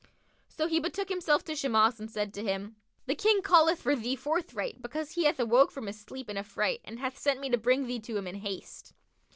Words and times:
So 0.49 0.65
he 0.65 0.79
betook 0.79 1.09
himself 1.09 1.43
to 1.43 1.55
Shimas 1.55 1.99
and 1.99 2.09
said 2.09 2.33
to 2.33 2.43
him, 2.43 2.75
"The 3.05 3.13
King 3.13 3.43
calleth 3.43 3.83
for 3.83 3.95
thee 3.95 4.15
forthright 4.15 4.81
because 4.81 5.11
he 5.11 5.25
hath 5.25 5.39
awoke 5.39 5.69
from 5.69 5.85
his 5.85 6.01
sleep 6.01 6.27
in 6.27 6.37
affright 6.37 6.81
and 6.83 6.97
hath 6.97 7.19
sent 7.19 7.39
me 7.39 7.51
to 7.51 7.57
bring 7.59 7.85
thee 7.85 7.99
to 7.99 8.17
him 8.17 8.25
in 8.25 8.33
haste." 8.41 8.93